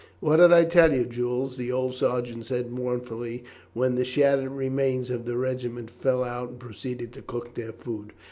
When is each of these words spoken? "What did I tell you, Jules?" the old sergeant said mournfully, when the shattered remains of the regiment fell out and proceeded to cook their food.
"What 0.19 0.37
did 0.37 0.51
I 0.51 0.63
tell 0.65 0.91
you, 0.95 1.05
Jules?" 1.05 1.57
the 1.57 1.71
old 1.71 1.93
sergeant 1.93 2.47
said 2.47 2.71
mournfully, 2.71 3.43
when 3.73 3.93
the 3.93 4.03
shattered 4.03 4.49
remains 4.51 5.11
of 5.11 5.25
the 5.27 5.37
regiment 5.37 5.91
fell 5.91 6.23
out 6.23 6.49
and 6.49 6.59
proceeded 6.59 7.13
to 7.13 7.21
cook 7.21 7.53
their 7.53 7.71
food. 7.71 8.11